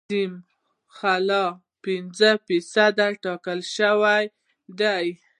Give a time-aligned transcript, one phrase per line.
[0.03, 0.25] اعظمي
[0.97, 1.45] خلا
[1.83, 4.23] پنځه فیصده ټاکل شوې
[4.79, 4.95] ده